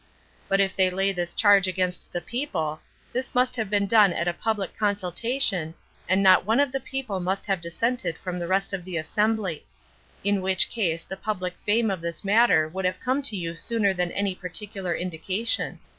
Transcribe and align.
But 0.49 0.59
if 0.59 0.75
they 0.75 0.89
lay 0.89 1.11
this 1.11 1.35
charge 1.35 1.67
against 1.67 2.11
the 2.11 2.21
people, 2.21 2.79
this 3.13 3.35
must 3.35 3.55
have 3.55 3.69
been 3.69 3.85
done 3.85 4.13
at 4.13 4.27
a 4.27 4.33
public 4.33 4.75
consultation, 4.75 5.75
and 6.09 6.23
not 6.23 6.43
one 6.43 6.59
of 6.59 6.71
the 6.71 6.79
people 6.79 7.19
must 7.19 7.45
have 7.45 7.61
dissented 7.61 8.17
from 8.17 8.39
the 8.39 8.47
rest 8.47 8.73
of 8.73 8.83
the 8.83 8.97
assembly; 8.97 9.63
in 10.23 10.41
which 10.41 10.71
case 10.71 11.03
the 11.03 11.17
public 11.17 11.55
fame 11.67 11.91
of 11.91 12.01
this 12.01 12.23
matter 12.23 12.67
would 12.67 12.83
have 12.85 12.99
come 12.99 13.21
to 13.21 13.35
you 13.35 13.53
sooner 13.53 13.93
than 13.93 14.11
any 14.13 14.33
particular 14.33 14.95
indication. 14.95 15.77